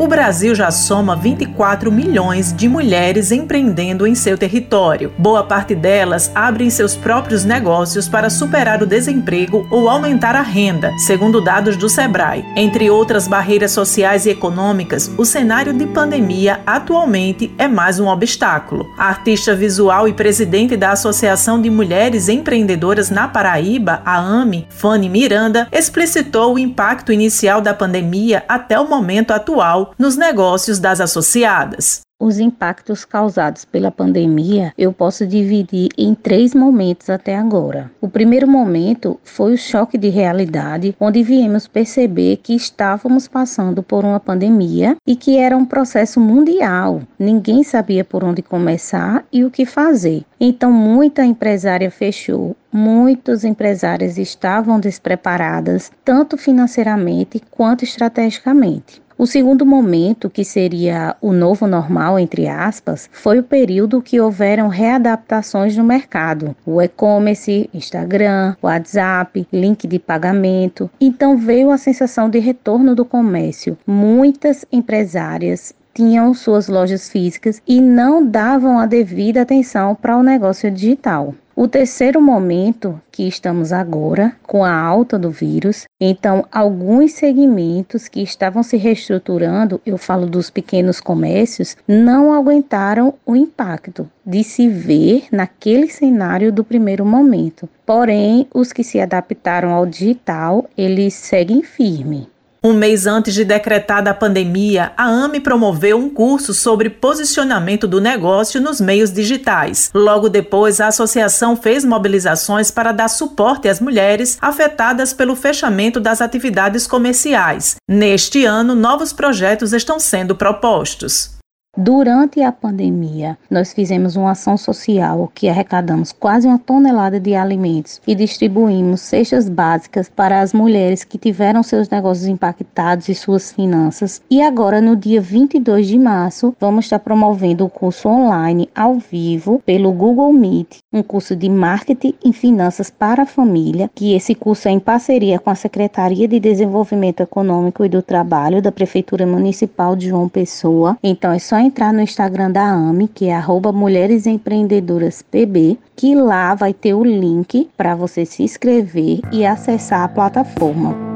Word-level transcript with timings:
o 0.00 0.08
Brasil 0.08 0.54
já 0.54 0.70
soma 0.70 1.14
24 1.14 1.92
milhões 1.92 2.54
de 2.54 2.66
mulheres 2.66 3.30
empreendendo 3.30 4.06
em 4.06 4.14
seu 4.14 4.38
território. 4.38 5.12
Boa 5.18 5.44
parte 5.44 5.74
delas 5.74 6.32
abrem 6.34 6.70
seus 6.70 6.96
próprios 6.96 7.44
negócios 7.44 8.08
para 8.08 8.30
superar 8.30 8.82
o 8.82 8.86
desemprego 8.86 9.68
ou 9.70 9.90
aumentar 9.90 10.34
a 10.34 10.40
renda, 10.40 10.90
segundo 10.96 11.38
dados 11.42 11.76
do 11.76 11.86
Sebrae. 11.86 12.42
Entre 12.56 12.88
outras 12.88 13.28
barreiras 13.28 13.72
sociais 13.72 14.24
e 14.24 14.30
econômicas, 14.30 15.10
o 15.18 15.24
cenário 15.26 15.74
de 15.74 15.86
pandemia 15.88 16.60
atualmente 16.66 17.54
é 17.58 17.68
mais 17.68 18.00
um 18.00 18.08
obstáculo. 18.08 18.86
A 18.96 19.04
artista 19.04 19.54
visual 19.54 20.08
e 20.08 20.14
presidente 20.14 20.78
da 20.78 20.92
Associação 20.92 21.60
de 21.60 21.68
Mulheres 21.68 22.30
Empreendedoras 22.30 23.10
na 23.10 23.28
Paraíba, 23.28 24.00
a 24.06 24.16
AME, 24.16 24.66
Fanny 24.70 25.10
Miranda, 25.10 25.68
explicitou 25.70 26.54
o 26.54 26.58
impacto 26.58 27.12
inicial 27.12 27.60
da 27.60 27.74
pandemia 27.74 28.42
até 28.48 28.80
o 28.80 28.88
momento 28.88 29.32
atual 29.32 29.89
nos 29.98 30.16
negócios 30.16 30.78
das 30.78 31.00
associadas. 31.00 32.02
Os 32.22 32.38
impactos 32.38 33.06
causados 33.06 33.64
pela 33.64 33.90
pandemia 33.90 34.74
eu 34.76 34.92
posso 34.92 35.26
dividir 35.26 35.88
em 35.96 36.14
três 36.14 36.54
momentos 36.54 37.08
até 37.08 37.34
agora. 37.34 37.90
O 37.98 38.10
primeiro 38.10 38.46
momento 38.46 39.18
foi 39.24 39.54
o 39.54 39.58
choque 39.58 39.96
de 39.96 40.10
realidade, 40.10 40.94
onde 41.00 41.22
viemos 41.22 41.66
perceber 41.66 42.36
que 42.36 42.54
estávamos 42.54 43.26
passando 43.26 43.82
por 43.82 44.04
uma 44.04 44.20
pandemia 44.20 44.98
e 45.06 45.16
que 45.16 45.38
era 45.38 45.56
um 45.56 45.64
processo 45.64 46.20
mundial. 46.20 47.00
Ninguém 47.18 47.62
sabia 47.62 48.04
por 48.04 48.22
onde 48.22 48.42
começar 48.42 49.24
e 49.32 49.42
o 49.42 49.50
que 49.50 49.64
fazer. 49.64 50.22
Então, 50.38 50.70
muita 50.70 51.24
empresária 51.24 51.90
fechou, 51.90 52.54
muitos 52.70 53.44
empresários 53.44 54.18
estavam 54.18 54.78
despreparadas, 54.78 55.90
tanto 56.04 56.36
financeiramente 56.36 57.40
quanto 57.50 57.82
estrategicamente. 57.82 59.00
O 59.20 59.26
segundo 59.26 59.66
momento, 59.66 60.30
que 60.30 60.42
seria 60.42 61.14
o 61.20 61.30
novo 61.30 61.66
normal, 61.66 62.18
entre 62.18 62.48
aspas, 62.48 63.06
foi 63.12 63.38
o 63.38 63.42
período 63.42 64.00
que 64.00 64.18
houveram 64.18 64.68
readaptações 64.68 65.76
no 65.76 65.84
mercado. 65.84 66.56
O 66.64 66.80
e-commerce, 66.80 67.68
Instagram, 67.74 68.56
WhatsApp, 68.62 69.46
link 69.52 69.86
de 69.86 69.98
pagamento. 69.98 70.90
Então 70.98 71.36
veio 71.36 71.70
a 71.70 71.76
sensação 71.76 72.30
de 72.30 72.38
retorno 72.38 72.94
do 72.94 73.04
comércio. 73.04 73.76
Muitas 73.86 74.64
empresárias 74.72 75.74
tinham 75.92 76.32
suas 76.32 76.66
lojas 76.68 77.10
físicas 77.10 77.60
e 77.68 77.78
não 77.78 78.24
davam 78.24 78.78
a 78.78 78.86
devida 78.86 79.42
atenção 79.42 79.94
para 79.94 80.16
o 80.16 80.22
negócio 80.22 80.70
digital. 80.70 81.34
O 81.54 81.66
terceiro 81.66 82.22
momento 82.22 83.00
que 83.10 83.26
estamos 83.26 83.72
agora, 83.72 84.34
com 84.44 84.64
a 84.64 84.72
alta 84.72 85.18
do 85.18 85.30
vírus, 85.30 85.84
então 86.00 86.46
alguns 86.50 87.12
segmentos 87.12 88.06
que 88.06 88.22
estavam 88.22 88.62
se 88.62 88.76
reestruturando, 88.76 89.80
eu 89.84 89.98
falo 89.98 90.26
dos 90.26 90.48
pequenos 90.48 91.00
comércios, 91.00 91.76
não 91.86 92.32
aguentaram 92.32 93.14
o 93.26 93.34
impacto 93.34 94.08
de 94.24 94.44
se 94.44 94.68
ver 94.68 95.26
naquele 95.32 95.88
cenário 95.88 96.52
do 96.52 96.64
primeiro 96.64 97.04
momento. 97.04 97.68
Porém, 97.84 98.46
os 98.54 98.72
que 98.72 98.84
se 98.84 99.00
adaptaram 99.00 99.70
ao 99.70 99.84
digital, 99.84 100.66
eles 100.78 101.14
seguem 101.14 101.62
firme. 101.62 102.28
Um 102.62 102.74
mês 102.74 103.06
antes 103.06 103.32
de 103.32 103.42
decretada 103.42 104.10
a 104.10 104.14
pandemia, 104.14 104.92
a 104.94 105.04
AME 105.04 105.40
promoveu 105.40 105.96
um 105.96 106.10
curso 106.10 106.52
sobre 106.52 106.90
posicionamento 106.90 107.88
do 107.88 108.02
negócio 108.02 108.60
nos 108.60 108.82
meios 108.82 109.10
digitais. 109.10 109.90
Logo 109.94 110.28
depois, 110.28 110.78
a 110.78 110.88
associação 110.88 111.56
fez 111.56 111.86
mobilizações 111.86 112.70
para 112.70 112.92
dar 112.92 113.08
suporte 113.08 113.66
às 113.66 113.80
mulheres 113.80 114.36
afetadas 114.42 115.14
pelo 115.14 115.34
fechamento 115.34 115.98
das 115.98 116.20
atividades 116.20 116.86
comerciais. 116.86 117.76
Neste 117.88 118.44
ano, 118.44 118.74
novos 118.74 119.10
projetos 119.10 119.72
estão 119.72 119.98
sendo 119.98 120.36
propostos. 120.36 121.39
Durante 121.82 122.42
a 122.42 122.52
pandemia, 122.52 123.38
nós 123.50 123.72
fizemos 123.72 124.14
uma 124.14 124.32
ação 124.32 124.54
social 124.54 125.32
que 125.34 125.48
arrecadamos 125.48 126.12
quase 126.12 126.46
uma 126.46 126.58
tonelada 126.58 127.18
de 127.18 127.34
alimentos 127.34 128.02
e 128.06 128.14
distribuímos 128.14 129.00
cestas 129.00 129.48
básicas 129.48 130.06
para 130.06 130.42
as 130.42 130.52
mulheres 130.52 131.04
que 131.04 131.16
tiveram 131.16 131.62
seus 131.62 131.88
negócios 131.88 132.26
impactados 132.26 133.08
e 133.08 133.14
suas 133.14 133.50
finanças. 133.50 134.20
E 134.30 134.42
agora, 134.42 134.78
no 134.78 134.94
dia 134.94 135.22
22 135.22 135.88
de 135.88 135.98
março, 135.98 136.54
vamos 136.60 136.84
estar 136.84 136.98
promovendo 136.98 137.64
o 137.64 137.70
curso 137.70 138.10
online 138.10 138.68
ao 138.74 138.98
vivo 138.98 139.62
pelo 139.64 139.90
Google 139.90 140.34
Meet, 140.34 140.79
um 140.92 141.02
curso 141.02 141.36
de 141.36 141.48
marketing 141.48 142.14
e 142.24 142.32
finanças 142.32 142.90
para 142.90 143.22
a 143.22 143.26
família, 143.26 143.88
que 143.94 144.14
esse 144.14 144.34
curso 144.34 144.66
é 144.66 144.72
em 144.72 144.80
parceria 144.80 145.38
com 145.38 145.50
a 145.50 145.54
Secretaria 145.54 146.26
de 146.26 146.40
Desenvolvimento 146.40 147.20
Econômico 147.20 147.84
e 147.84 147.88
do 147.88 148.02
Trabalho 148.02 148.60
da 148.60 148.72
Prefeitura 148.72 149.24
Municipal 149.24 149.94
de 149.94 150.08
João 150.08 150.28
Pessoa. 150.28 150.98
Então 151.02 151.32
é 151.32 151.38
só 151.38 151.58
entrar 151.58 151.92
no 151.92 152.00
Instagram 152.00 152.50
da 152.50 152.68
AME, 152.68 153.06
que 153.08 153.26
é 153.26 153.34
arroba 153.34 153.70
Mulheres 153.70 154.26
Empreendedoras 154.26 155.22
PB, 155.22 155.78
que 155.94 156.14
lá 156.14 156.54
vai 156.54 156.72
ter 156.72 156.94
o 156.94 157.04
link 157.04 157.68
para 157.76 157.94
você 157.94 158.26
se 158.26 158.42
inscrever 158.42 159.20
e 159.30 159.46
acessar 159.46 160.02
a 160.02 160.08
plataforma. 160.08 161.09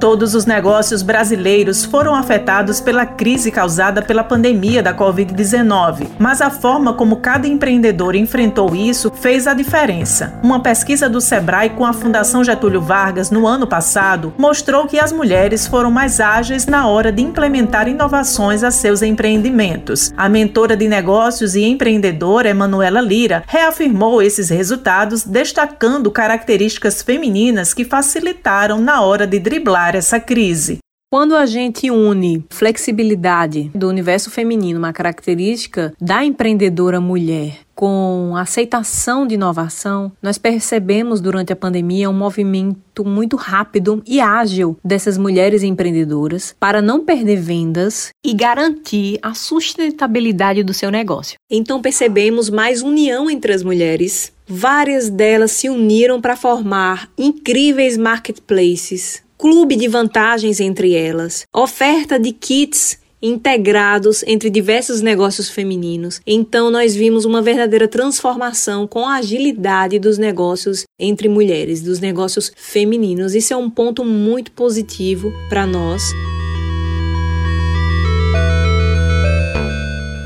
Todos 0.00 0.36
os 0.36 0.46
negócios 0.46 1.02
brasileiros 1.02 1.84
foram 1.84 2.14
afetados 2.14 2.80
pela 2.80 3.04
crise 3.04 3.50
causada 3.50 4.00
pela 4.00 4.22
pandemia 4.22 4.80
da 4.80 4.94
Covid-19, 4.94 6.06
mas 6.20 6.40
a 6.40 6.50
forma 6.50 6.92
como 6.92 7.16
cada 7.16 7.48
empreendedor 7.48 8.14
enfrentou 8.14 8.76
isso 8.76 9.10
fez 9.10 9.48
a 9.48 9.54
diferença. 9.54 10.38
Uma 10.40 10.60
pesquisa 10.60 11.08
do 11.08 11.20
Sebrae 11.20 11.70
com 11.70 11.84
a 11.84 11.92
Fundação 11.92 12.44
Getúlio 12.44 12.80
Vargas 12.80 13.32
no 13.32 13.44
ano 13.44 13.66
passado 13.66 14.32
mostrou 14.38 14.86
que 14.86 15.00
as 15.00 15.10
mulheres 15.10 15.66
foram 15.66 15.90
mais 15.90 16.20
ágeis 16.20 16.64
na 16.64 16.86
hora 16.86 17.10
de 17.10 17.20
implementar 17.20 17.88
inovações 17.88 18.62
a 18.62 18.70
seus 18.70 19.02
empreendimentos. 19.02 20.12
A 20.16 20.28
mentora 20.28 20.76
de 20.76 20.86
negócios 20.86 21.56
e 21.56 21.64
empreendedora 21.64 22.48
Emanuela 22.48 23.00
Lira 23.00 23.42
reafirmou 23.48 24.22
esses 24.22 24.48
resultados, 24.48 25.24
destacando 25.24 26.08
características 26.08 27.02
femininas 27.02 27.74
que 27.74 27.84
facilitaram 27.84 28.80
na 28.80 29.00
hora 29.00 29.26
de 29.26 29.40
driblar 29.40 29.87
essa 29.94 30.20
crise. 30.20 30.78
Quando 31.10 31.34
a 31.34 31.46
gente 31.46 31.90
une 31.90 32.44
flexibilidade 32.50 33.70
do 33.74 33.88
universo 33.88 34.30
feminino, 34.30 34.78
uma 34.78 34.92
característica 34.92 35.94
da 35.98 36.22
empreendedora 36.22 37.00
mulher, 37.00 37.60
com 37.74 38.34
aceitação 38.36 39.26
de 39.26 39.34
inovação, 39.34 40.12
nós 40.20 40.36
percebemos 40.36 41.22
durante 41.22 41.50
a 41.50 41.56
pandemia 41.56 42.10
um 42.10 42.12
movimento 42.12 43.06
muito 43.06 43.36
rápido 43.36 44.02
e 44.06 44.20
ágil 44.20 44.76
dessas 44.84 45.16
mulheres 45.16 45.62
empreendedoras 45.62 46.54
para 46.60 46.82
não 46.82 47.02
perder 47.02 47.36
vendas 47.36 48.10
e 48.22 48.34
garantir 48.34 49.18
a 49.22 49.32
sustentabilidade 49.32 50.62
do 50.62 50.74
seu 50.74 50.90
negócio. 50.90 51.38
Então 51.50 51.80
percebemos 51.80 52.50
mais 52.50 52.82
união 52.82 53.30
entre 53.30 53.54
as 53.54 53.62
mulheres. 53.62 54.30
Várias 54.46 55.08
delas 55.08 55.52
se 55.52 55.70
uniram 55.70 56.20
para 56.20 56.36
formar 56.36 57.08
incríveis 57.16 57.96
marketplaces 57.96 59.26
clube 59.38 59.76
de 59.76 59.86
vantagens 59.86 60.58
entre 60.60 60.94
elas, 60.94 61.46
oferta 61.54 62.18
de 62.18 62.32
kits 62.32 62.98
integrados 63.22 64.22
entre 64.26 64.50
diversos 64.50 65.00
negócios 65.00 65.48
femininos. 65.48 66.20
Então 66.26 66.70
nós 66.70 66.94
vimos 66.94 67.24
uma 67.24 67.42
verdadeira 67.42 67.88
transformação 67.88 68.86
com 68.86 69.06
a 69.06 69.16
agilidade 69.16 69.98
dos 69.98 70.18
negócios 70.18 70.84
entre 70.98 71.28
mulheres, 71.28 71.82
dos 71.82 72.00
negócios 72.00 72.52
femininos. 72.56 73.34
Isso 73.34 73.52
é 73.52 73.56
um 73.56 73.70
ponto 73.70 74.04
muito 74.04 74.52
positivo 74.52 75.32
para 75.48 75.66
nós. 75.66 76.02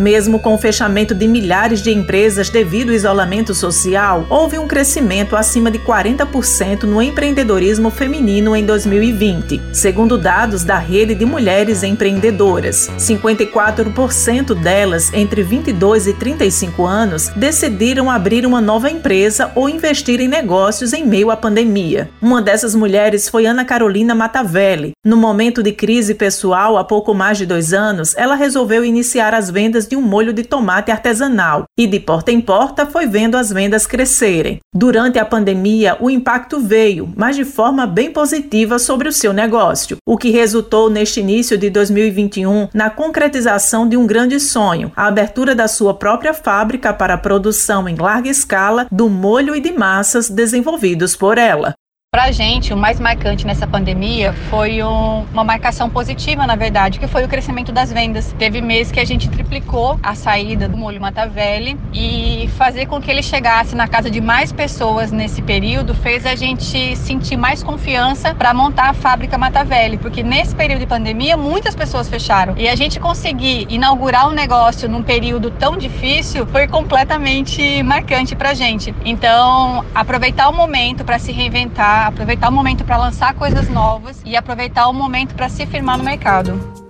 Mesmo 0.00 0.38
com 0.38 0.54
o 0.54 0.58
fechamento 0.58 1.14
de 1.14 1.28
milhares 1.28 1.82
de 1.82 1.90
empresas 1.90 2.48
devido 2.48 2.88
ao 2.88 2.94
isolamento 2.94 3.54
social, 3.54 4.26
houve 4.30 4.58
um 4.58 4.66
crescimento 4.66 5.36
acima 5.36 5.70
de 5.70 5.78
40% 5.78 6.84
no 6.84 7.02
empreendedorismo 7.02 7.90
feminino 7.90 8.56
em 8.56 8.64
2020, 8.64 9.60
segundo 9.74 10.16
dados 10.16 10.64
da 10.64 10.78
Rede 10.78 11.14
de 11.14 11.26
Mulheres 11.26 11.82
Empreendedoras. 11.82 12.90
54% 12.96 14.54
delas, 14.54 15.12
entre 15.12 15.42
22 15.42 16.06
e 16.06 16.14
35 16.14 16.86
anos, 16.86 17.28
decidiram 17.36 18.10
abrir 18.10 18.46
uma 18.46 18.62
nova 18.62 18.90
empresa 18.90 19.52
ou 19.54 19.68
investir 19.68 20.18
em 20.18 20.28
negócios 20.28 20.94
em 20.94 21.06
meio 21.06 21.30
à 21.30 21.36
pandemia. 21.36 22.08
Uma 22.22 22.40
dessas 22.40 22.74
mulheres 22.74 23.28
foi 23.28 23.44
Ana 23.44 23.66
Carolina 23.66 24.14
Matavelli. 24.14 24.92
No 25.04 25.18
momento 25.18 25.62
de 25.62 25.72
crise 25.72 26.14
pessoal, 26.14 26.78
há 26.78 26.84
pouco 26.84 27.12
mais 27.12 27.36
de 27.36 27.44
dois 27.44 27.74
anos, 27.74 28.16
ela 28.16 28.34
resolveu 28.34 28.82
iniciar 28.82 29.34
as 29.34 29.50
vendas 29.50 29.89
de 29.90 29.96
um 29.96 30.00
molho 30.00 30.32
de 30.32 30.44
tomate 30.44 30.92
artesanal 30.92 31.64
e 31.76 31.84
de 31.84 31.98
porta 31.98 32.30
em 32.30 32.40
porta 32.40 32.86
foi 32.86 33.08
vendo 33.08 33.36
as 33.36 33.50
vendas 33.50 33.88
crescerem. 33.88 34.60
Durante 34.72 35.18
a 35.18 35.24
pandemia, 35.24 35.96
o 36.00 36.08
impacto 36.08 36.60
veio, 36.60 37.12
mas 37.16 37.34
de 37.34 37.44
forma 37.44 37.88
bem 37.88 38.12
positiva 38.12 38.78
sobre 38.78 39.08
o 39.08 39.12
seu 39.12 39.32
negócio, 39.32 39.96
o 40.06 40.16
que 40.16 40.30
resultou 40.30 40.88
neste 40.88 41.18
início 41.18 41.58
de 41.58 41.68
2021 41.68 42.68
na 42.72 42.88
concretização 42.88 43.88
de 43.88 43.96
um 43.96 44.06
grande 44.06 44.38
sonho, 44.38 44.92
a 44.94 45.08
abertura 45.08 45.56
da 45.56 45.66
sua 45.66 45.92
própria 45.92 46.32
fábrica 46.32 46.92
para 46.92 47.14
a 47.14 47.18
produção 47.18 47.88
em 47.88 47.96
larga 47.96 48.30
escala 48.30 48.86
do 48.92 49.08
molho 49.08 49.56
e 49.56 49.60
de 49.60 49.72
massas 49.72 50.30
desenvolvidos 50.30 51.16
por 51.16 51.36
ela. 51.36 51.74
Para 52.12 52.24
a 52.24 52.32
gente, 52.32 52.74
o 52.74 52.76
mais 52.76 52.98
marcante 52.98 53.46
nessa 53.46 53.68
pandemia 53.68 54.32
foi 54.50 54.82
um, 54.82 55.24
uma 55.32 55.44
marcação 55.44 55.88
positiva, 55.88 56.44
na 56.44 56.56
verdade, 56.56 56.98
que 56.98 57.06
foi 57.06 57.24
o 57.24 57.28
crescimento 57.28 57.70
das 57.70 57.92
vendas. 57.92 58.34
Teve 58.36 58.60
mês 58.60 58.90
que 58.90 58.98
a 58.98 59.04
gente 59.04 59.28
triplicou 59.30 59.96
a 60.02 60.16
saída 60.16 60.68
do 60.68 60.76
molho 60.76 61.00
Matavelli 61.00 61.78
e 61.94 62.50
fazer 62.58 62.86
com 62.86 63.00
que 63.00 63.08
ele 63.12 63.22
chegasse 63.22 63.76
na 63.76 63.86
casa 63.86 64.10
de 64.10 64.20
mais 64.20 64.50
pessoas 64.50 65.12
nesse 65.12 65.40
período 65.40 65.94
fez 65.94 66.26
a 66.26 66.34
gente 66.34 66.96
sentir 66.96 67.36
mais 67.36 67.62
confiança 67.62 68.34
para 68.34 68.52
montar 68.52 68.90
a 68.90 68.92
fábrica 68.92 69.38
Matavelli, 69.38 69.96
porque 69.96 70.24
nesse 70.24 70.52
período 70.52 70.80
de 70.80 70.86
pandemia 70.86 71.36
muitas 71.36 71.76
pessoas 71.76 72.08
fecharam 72.08 72.54
e 72.56 72.68
a 72.68 72.74
gente 72.74 72.98
conseguir 72.98 73.68
inaugurar 73.70 74.28
um 74.28 74.32
negócio 74.32 74.88
num 74.88 75.04
período 75.04 75.48
tão 75.52 75.76
difícil 75.76 76.44
foi 76.48 76.66
completamente 76.66 77.84
marcante 77.84 78.34
para 78.34 78.50
a 78.50 78.54
gente. 78.54 78.92
Então, 79.04 79.84
aproveitar 79.94 80.48
o 80.48 80.52
momento 80.52 81.04
para 81.04 81.16
se 81.16 81.30
reinventar 81.30 81.99
aproveitar 82.06 82.48
o 82.48 82.52
momento 82.52 82.84
para 82.84 82.96
lançar 82.96 83.34
coisas 83.34 83.68
novas 83.68 84.20
e 84.24 84.36
aproveitar 84.36 84.88
o 84.88 84.92
momento 84.92 85.34
para 85.34 85.48
se 85.48 85.66
firmar 85.66 85.98
no 85.98 86.04
mercado. 86.04 86.80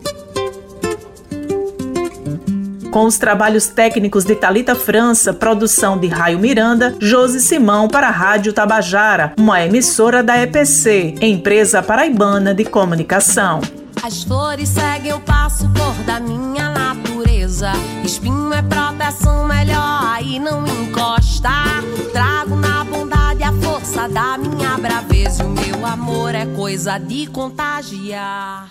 Com 2.91 3.05
os 3.05 3.19
trabalhos 3.19 3.69
técnicos 3.69 4.25
de 4.25 4.35
Talita 4.35 4.75
França, 4.75 5.33
produção 5.33 5.97
de 5.97 6.09
Raio 6.09 6.41
Miranda, 6.41 6.97
Josi 7.01 7.41
Simão 7.41 7.87
para 7.87 8.09
a 8.09 8.11
Rádio 8.11 8.53
Tabajara, 8.53 9.33
uma 9.39 9.63
emissora 9.65 10.25
da 10.25 10.37
EPC, 10.43 11.15
empresa 11.21 11.83
paraibana 11.85 12.53
de 12.53 12.65
comunicação. 12.65 13.61
As 14.03 14.25
flores 14.25 14.71
seguem 14.71 15.13
o 15.13 15.21
passo 15.21 15.71
cor 15.73 15.95
da 16.05 16.19
minha 16.19 16.69
natureza. 16.71 17.71
Espinho 18.03 18.53
é 18.53 18.63
proteção 18.63 19.47
melhor, 19.47 20.03
aí 20.13 20.41
não 20.41 20.70
amor 25.91 26.37
é 26.37 26.47
coisa 26.47 26.99
de 26.99 27.27
contagiar. 27.27 28.71